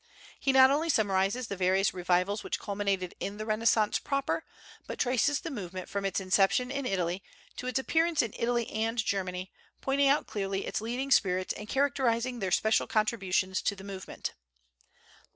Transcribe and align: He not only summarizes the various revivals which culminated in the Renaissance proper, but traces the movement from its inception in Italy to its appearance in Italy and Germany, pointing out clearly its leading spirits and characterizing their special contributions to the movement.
He 0.39 0.51
not 0.51 0.71
only 0.71 0.89
summarizes 0.89 1.45
the 1.45 1.55
various 1.55 1.93
revivals 1.93 2.43
which 2.43 2.57
culminated 2.59 3.13
in 3.19 3.37
the 3.37 3.45
Renaissance 3.45 3.99
proper, 3.99 4.43
but 4.87 4.97
traces 4.97 5.41
the 5.41 5.51
movement 5.51 5.87
from 5.89 6.05
its 6.05 6.19
inception 6.19 6.71
in 6.71 6.87
Italy 6.87 7.21
to 7.57 7.67
its 7.67 7.77
appearance 7.77 8.23
in 8.23 8.33
Italy 8.35 8.67
and 8.71 8.97
Germany, 8.97 9.51
pointing 9.79 10.07
out 10.09 10.25
clearly 10.25 10.65
its 10.65 10.81
leading 10.81 11.11
spirits 11.11 11.53
and 11.53 11.69
characterizing 11.69 12.39
their 12.39 12.49
special 12.49 12.87
contributions 12.87 13.61
to 13.61 13.75
the 13.75 13.83
movement. 13.83 14.33